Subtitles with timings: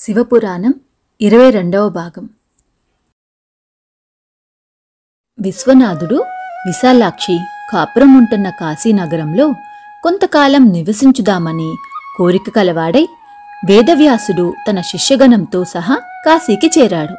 [0.00, 0.74] శివపురాణం
[1.20, 2.28] ఇరవై రెండవ భాగం.
[5.40, 6.14] విశ్వనాథుడు
[6.66, 7.38] విశాలాక్షి
[7.72, 9.52] కాపురం ఉంటున్న కాశీనగరంలో
[10.02, 11.74] కొంతకాలం నివసించుదామని
[12.16, 13.08] కోరిక కలవాడై
[13.68, 15.96] వేదవ్యాసుడు తన శిష్యగణంతో సహా
[16.26, 17.14] కాశీకి చేరాడు.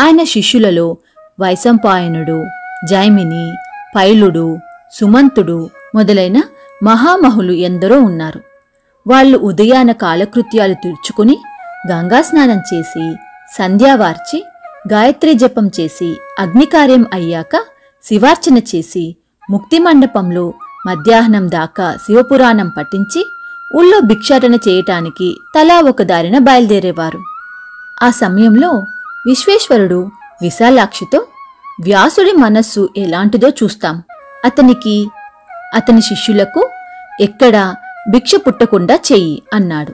[0.00, 0.96] ఆయన శిష్యులలో
[1.40, 2.44] వైశంపాయనుడు
[2.90, 3.56] జైమిని
[3.96, 4.58] పైలుడు
[4.92, 6.42] సుమంతుడు మొదలైన
[6.82, 8.40] మహామహులు ఎందరో ఉన్నారు.
[9.06, 11.38] వాళ్ళు ఉదయాన కాలకృత్యాలు తీర్చుకుని
[11.90, 13.14] గంగాస్నానం చేసి
[13.58, 14.44] సంధ్యావార్చి
[14.92, 17.56] గాయత్రి జపం చేసి అగ్నికార్యం అయ్యాక
[18.04, 19.16] శివార్చన చేసి
[19.50, 20.54] ముక్తి మండపంలో
[20.86, 23.26] మధ్యాహ్నం దాకా శివపురాణం పఠించి
[23.76, 27.20] ఊళ్ళో భిక్షాటన చేయటానికి తలా ఒక దారిన బయలుదేరేవారు.
[28.02, 28.70] ఆ సమయంలో
[29.26, 30.10] విశ్వేశ్వరుడు
[30.42, 31.26] విశాలాక్షితో
[31.82, 34.02] వ్యాసుడి మనస్సు ఎలాంటిదో చూస్తాం.
[34.44, 35.08] అతనికి
[35.74, 36.70] అతని శిష్యులకు
[37.20, 37.74] ఎక్కడా
[38.10, 39.92] భిక్ష పుట్టకుండా చెయ్యి అన్నాడు.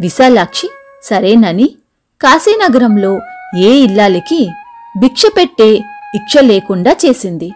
[0.00, 0.70] విశాలాక్షి
[1.02, 1.74] సరేనని
[2.22, 3.20] కాశీనగరంలో
[3.56, 4.50] ఏ ఇల్లాలికి
[4.98, 5.80] భిక్ష పెట్టే
[6.14, 7.52] ఇక్ష లేకుండా చేసింది.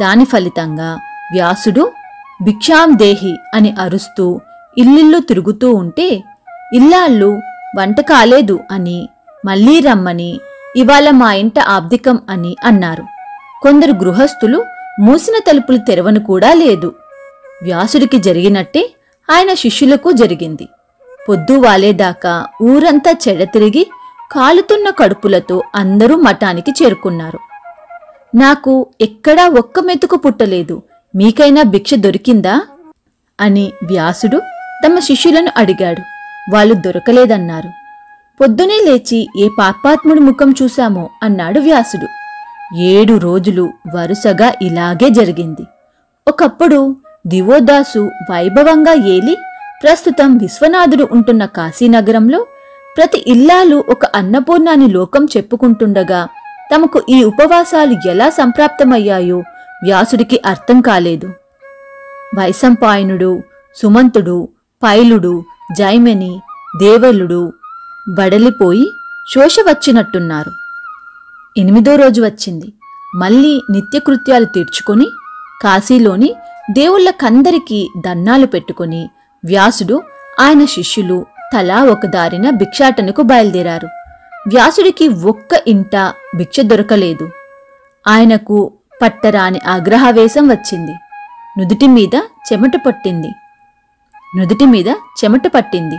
[0.00, 0.98] దాని ఫలితంగా
[1.32, 1.92] వ్యాసుడు
[2.42, 4.40] భిక్షాం దేహి అని అరుస్తూ
[4.78, 6.24] ఇల్లిల్లు తిరుగుతూ ఉంటే
[6.74, 7.40] ఇల్లాళ్ళు
[7.78, 9.08] వంట కాలేదు అని
[9.46, 10.40] మళ్ళీ రమ్మని
[10.76, 13.04] ఇవాళ మా ఇంట ఆబ్దికం అని అన్నారు.
[13.62, 14.64] కొందరు గృహస్థులు
[15.00, 16.94] మూసిన తలుపులు తెరవను కూడా లేదు.
[17.62, 18.94] వ్యాసుడికి జరిగినట్టే
[19.30, 20.68] ఆయన శిష్యులకు జరిగింది.
[21.28, 23.90] పొద్దు వాలేదాకా ఊరంతా చెడతిరిగి
[24.32, 27.38] కాలుతున్న కడుపులతో అందరూ మఠానికి చేరుకున్నారు.
[28.36, 30.82] నాకు ఎక్కడా ఒక్క మెతుకు పుట్టలేదు.
[31.16, 32.60] మీకైనా భిక్ష దొరికిందా?
[33.40, 34.42] అని వ్యాసుడు
[34.86, 36.02] తమ శిష్యులను అడిగాడు.
[36.54, 37.70] వాళ్ళు దొరకలేదన్నారు.
[38.40, 42.06] పొద్దునే లేచి ఏ పాపాత్ముడి ముఖం చూశామో అన్నాడు వ్యాసుడు.
[42.78, 45.62] ఏడు రోజులు వరుసగా ఇలాగే జరిగింది.
[46.28, 49.36] ఒకప్పుడు దివోదాసు వైభవంగా ఏలి
[49.82, 52.46] ప్రస్తుతం విశ్వనాథుడు ఉంటున్న కాశీనగరంలో
[52.96, 56.28] ప్రతి ఇల్లాలు ఒక అన్నపూర్ణాని లోకం చెప్పుకుంటుండగా
[56.72, 59.38] తమకు ఈ ఉపవాసాలు ఎలా సంప్రాప్తమయ్యాయో
[59.84, 61.28] వ్యాసుడికి అర్థం కాలేదు.
[62.38, 63.42] వైసంపాయనుడు
[63.76, 64.48] సుమంతుడు
[64.82, 65.44] పైలుడు
[65.78, 66.32] జైమిని
[66.80, 67.52] దేవలుడు
[68.08, 68.86] బడలిపోయి
[69.34, 70.52] శోష వచ్చినట్టున్నారు
[71.56, 72.72] ఎనిమిదో రోజు వచ్చింది.
[73.16, 75.06] మళ్ళీ నిత్యకృత్యాలు తీర్చుకొని
[75.62, 76.34] కాశీలోని
[76.70, 79.02] దేవుళ్ళకందరికీ దన్నాలు పెట్టుకొని
[79.44, 80.02] వ్యాసుడు
[80.40, 83.86] ఆయన శిష్యులు తలా ఒక దారిన భిక్షాటనకు బయలుదేరారు.
[84.48, 85.96] వ్యాసుడికి ఒక్క ఇంట
[86.36, 87.30] భిక్ష దొరకలేదు.
[88.08, 88.72] ఆయనకు
[89.02, 90.92] పట్టరాని ఆగ్రహావేశం వచ్చింది.
[91.60, 93.28] నుదుటి మీద చెమట పట్టింది.
[94.38, 95.96] నుదుటి మీద చెమట పట్టింది.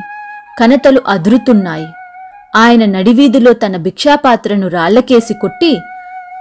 [0.59, 1.87] కనతలు అదురుతున్నాయి.
[2.55, 5.75] ఆయన నడివీధిలో తన భిక్షాపాత్రను రాళ్ళకేసి కొట్టి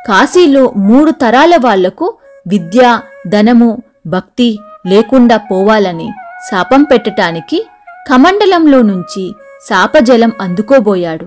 [0.09, 2.99] కాశీలో మూడు తరాల వాళ్ళకు విద్య
[3.29, 6.13] ధనము భక్తి లేకుండా పోవాలని
[6.51, 7.67] శాపం పెట్టటానికి
[8.11, 9.35] కమండలంలో నుంచి
[9.69, 11.27] శాపజలం అందుకోబోయాడు.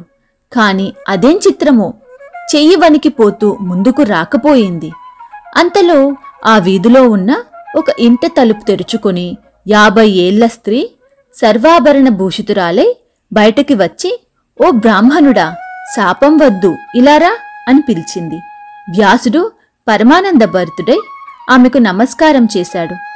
[0.56, 1.94] కాని అదేం చిత్రమో?
[2.56, 4.92] చెయ్యి వణికిపోతూ ముందుకు రాకపోయింది.
[5.58, 7.44] అంతలో ఆ వీధిలో ఉన్న
[7.76, 10.92] ఒక ఇంట తలుపు తెరుచుకొని యాభై ఏళ్ళ స్త్రీ
[11.34, 12.98] సర్వాభరణ భూషితురాలై
[13.34, 14.26] బయటకి వచ్చి
[14.62, 15.56] ఓ బ్రాహ్మణుడా
[15.96, 17.34] శాపం వద్దు ఇలారా
[17.68, 18.36] అని పిలిచింది.
[18.98, 19.52] వ్యాసుడు
[19.88, 21.00] పరమానంద భరితుడై
[21.50, 23.07] ఆమెకు నమస్కారం చేశాడు.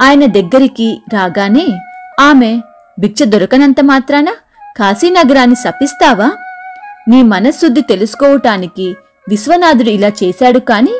[0.00, 1.66] ఆయన దగ్గరికి రాగానే
[2.20, 2.60] ఆమె
[3.00, 4.28] భిక్ష దొరకనంత మాత్రాన
[4.78, 6.28] కాశీనగరాన్ని శపిస్తావా?
[7.08, 8.96] నీ మనశ్శుద్ధి తెలుసుకోవటానికి
[9.28, 10.94] విశ్వనాథుడు ఇలా చేశాడు కాని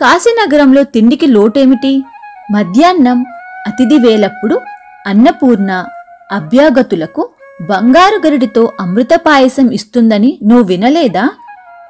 [0.00, 2.02] కాశీనగరంలో తిండికి లోటేమిటి?
[2.50, 3.26] మధ్యాహ్నం
[3.66, 4.60] అతిథి వేలప్పుడు
[5.06, 5.84] అన్నపూర్ణ
[6.32, 7.30] అభ్యాగతులకు
[7.62, 11.30] బంగారు గరిడితో అమృత పాయసం ఇస్తుందని నువ్వు వినలేదా?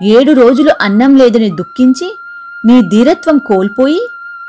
[0.03, 2.09] ఏడు రోజులు అన్నం లేదని దుఃఖించి
[2.65, 4.03] నీ ధీరత్వం కోల్పోయి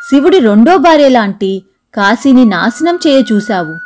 [0.10, 1.64] శివుడి రెండో భార్యలాంటి
[1.96, 3.80] కాశీని నాశనం చేయ చూశావు.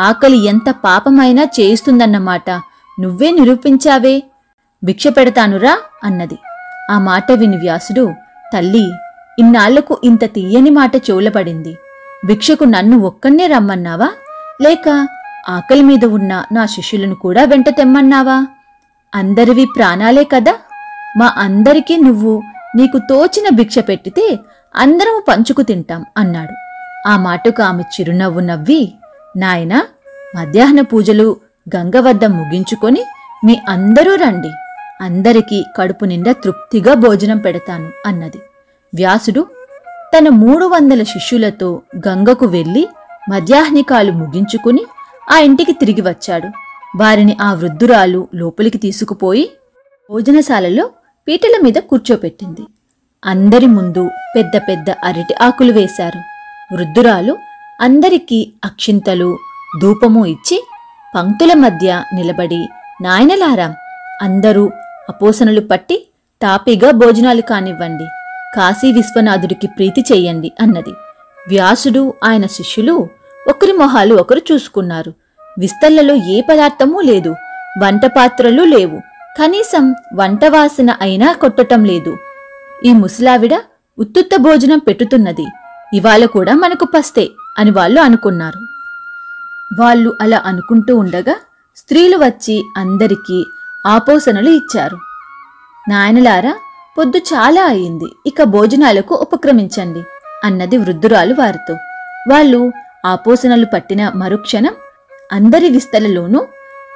[0.00, 2.50] ఆకలి ఎంత పాపమైనా చేయిస్తుందన్నమాట.
[3.00, 4.22] నువ్వే నిరూపించావే.
[4.84, 6.38] భిక్ష పెడతానురా అన్నది.
[6.90, 8.12] ఆ మాట విని వ్యాసుడు
[8.54, 8.90] తల్లి
[9.38, 11.76] ఇన్నాళ్ళకు ఇంత తీయని మాట చెవులబడింది
[12.26, 14.08] భిక్షకు నన్ను ఒక్కనే రమ్మన్నావా?
[14.62, 15.06] లేక
[15.48, 18.46] ఆకలి మీద ఉన్న నా శిష్యులను కూడా వెంట తెమ్మన్నావా?
[19.14, 20.54] అందరివి ప్రాణాలే కదా.
[21.16, 22.42] మా అందరికీ నువ్వు
[22.76, 24.38] నీకు తోచిన భిక్ష పెట్టితే
[24.76, 26.67] అందరము పంచుకు తింటాం అన్నాడు.
[27.08, 28.92] ఆ మాటకు ఆమె చిరునవ్వు నవ్వి
[29.36, 29.86] నాయనా
[30.36, 31.36] మధ్యాహ్న పూజలు
[31.76, 33.04] గంగ వద్ద ముగించుకొని
[33.44, 34.50] మీ అందరూ రండి.
[35.00, 38.40] అందరికీ కడుపు నిండా తృప్తిగా భోజనం పెడతాను అన్నది.
[38.94, 39.46] వ్యాసుడు
[40.14, 42.88] తన మూడు వందల శిష్యులతో గంగకు వెళ్ళి
[43.30, 44.86] మధ్యాహ్నికాలు ముగించుకుని
[45.32, 46.48] ఆ ఇంటికి తిరిగి వచ్చాడు.
[46.98, 49.50] వారిని ఆ వృద్ధురాలు లోపలికి తీసుకుపోయి
[50.10, 50.90] భోజనశాలలో
[51.28, 52.64] పీటల మీద కూర్చోపెట్టింది.
[53.24, 56.37] అందరి ముందు పెద్ద పెద్ద అరటి ఆకులు వేశారు.
[56.72, 57.38] వృద్ధురాలు
[57.80, 59.38] అందరికీ అక్షింతలు
[59.82, 60.64] ధూపము ఇచ్చి
[61.16, 62.68] పంక్తుల మధ్య నిలబడి
[63.02, 63.74] నాయనలారా
[64.22, 64.70] అందరూ
[65.08, 66.08] అపోసనలు పట్టి
[66.42, 68.04] తాపీగా భోజనాలు కానివ్వండి.
[68.56, 70.90] కాశీ విశ్వనాథుడికి ప్రీతి చెయ్యండి అన్నది.
[71.48, 73.08] వ్యాసుడు ఆయన శిష్యులు
[73.48, 75.14] ఒకరి మొహాలు ఒకరు చూసుకున్నారు.
[75.58, 77.34] విస్తళ్ళలో ఏ పదార్థమూ లేదు.
[77.82, 79.00] వంట పాత్రలు లేవు.
[79.38, 82.16] కనీసం వంట వాసన అయినా కొట్టటం లేదు.
[82.84, 83.54] ఈ ముసలావిడ
[83.98, 85.46] ఉత్తుత్త భోజనం పెట్టుతున్నది.
[85.94, 88.60] ఇవాళ కూడా మనకు పస్తే అని వాళ్ళు అనుకున్నారు.
[89.80, 91.34] వాళ్ళు అలా అనుకుంటూ ఉండగా
[91.76, 93.46] స్త్రీలు వచ్చి అందరికీ
[93.86, 94.98] ఆపోసనలు ఇచ్చారు.
[95.88, 96.54] నాయనలారా
[96.98, 98.04] పొద్దు చాలా అయింది.
[98.26, 100.02] ఇక భోజనాలకు ఉపక్రమించండి
[100.44, 101.74] అన్నది వృద్ధురాలు వారితో.
[102.30, 102.72] వాళ్ళు
[103.06, 104.74] ఆపోసనలు పట్టిన మరుక్షణం
[105.32, 106.46] అందరి విస్తలలోనూ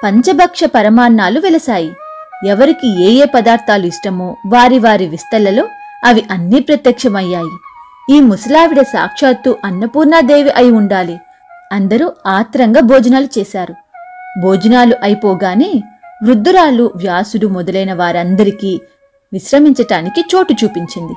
[0.04, 1.92] పంచభక్ష పరమాన్నాలు వెలసాయి.
[2.46, 5.68] ఎవరికి ఏ ఏ పదార్థాలు ఇష్టమో వారి వారి విస్తలలో
[6.04, 7.71] అవి అన్నీ ప్రత్యక్షమయ్యాయి.
[8.10, 11.20] ఈ ముసలావిడ సాక్షాత్తు అన్నపూర్ణాదేవి అయి ఉండాలి.
[11.72, 13.74] అందరూ ఆత్రంగా భోజనాలు చేశారు.
[14.40, 15.82] భోజనాలు అయిపోగానే
[16.24, 18.80] వృద్ధురాలు వ్యాసుడు మొదలైన వారందరికీ
[19.32, 21.12] విశ్రమించటానికి చోటు చూపించింది.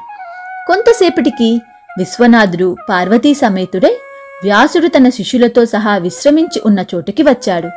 [0.68, 1.62] కొంతసేపటికి
[1.98, 3.98] విశ్వనాథుడు పార్వతీ సమేతుడై
[4.44, 7.70] వ్యాసుడు తన శిష్యులతో సహా విశ్రమించి ఉన్న చోటుకి వచ్చాడు.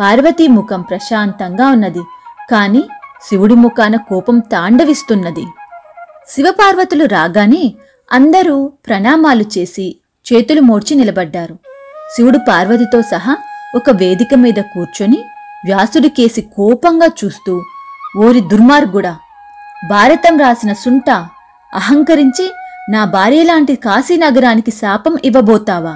[0.00, 2.00] పార్వతీ ముఖం ప్రశాంతంగా ఉన్నది.
[2.50, 2.82] కాని
[3.28, 5.46] శివుడి ముఖాన కోపం తాండవిస్తున్నది.
[6.28, 7.74] శివపార్వతులు రాగానే
[8.12, 11.58] అందరూ ప్రణామాలు చేసి చేతులు మోడ్చి నిలబడ్డారు.
[12.16, 13.36] శివుడు పార్వతితో సహా
[13.76, 15.18] ఒక వేదిక మీద కూర్చొని
[15.66, 17.62] వ్యాసుడికేసి కోపంగా చూస్తూ
[18.16, 19.16] ఓరి దుర్మార్గుడా
[19.90, 21.10] భారతం రాసిన సుంట
[21.74, 22.50] అహంకరించి
[22.90, 25.94] నా భార్యలాంటి కాశీనగరానికి శాపం ఇవ్వబోతావా?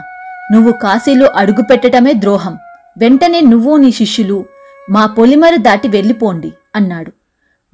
[0.52, 2.58] నువ్వు కాశీలో అడుగుపెట్టటమే ద్రోహం.
[2.98, 4.44] వెంటనే నువ్వు నీ శిష్యులు
[4.90, 7.12] మా పొలిమర దాటి వెళ్ళిపోండి అన్నాడు.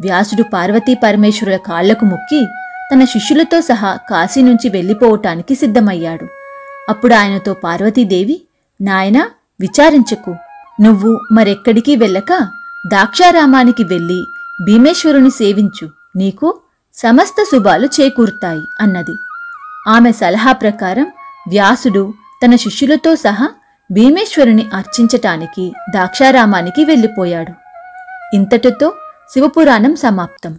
[0.00, 2.46] వ్యాసుడు పార్వతీ పరమేశ్వరుల కాళ్ళకు ముక్కి
[2.92, 6.26] తన శిష్యులతో సహా కాశీ నుంచి వెళ్ళిపోవటానికి సిద్ధమయ్యాడు.
[6.88, 8.42] అప్పుడు ఆయనతో పార్వతీదేవి
[8.80, 9.30] నాయనా
[9.60, 10.36] విచారించకు.
[10.80, 12.48] నువ్వు మరెక్కడికి వెళ్ళక
[12.86, 14.24] దాక్షారామానికి వెళ్ళి
[14.64, 15.90] భీమేశ్వరుని సేవించు.
[16.16, 16.60] నీకు
[16.94, 19.14] సమస్త శుభాలు చేకూరుతాయి అన్నది.
[19.88, 21.06] ఆమె సలహా ప్రకారం
[21.48, 23.48] వ్యాసుడు తన శిష్యులతో సహా
[23.92, 27.52] భీమేశ్వరుని అర్చించటానికి దాక్షారామానికి వెళ్ళిపోయాడు.
[28.36, 28.92] ఇంతటితో
[29.34, 30.58] శివపురాణం సమాప్తం.